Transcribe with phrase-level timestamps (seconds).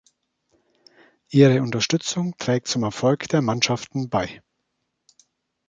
[1.29, 4.41] Ihre Unterstützung trägt zum Erfolg der Mannschaften bei.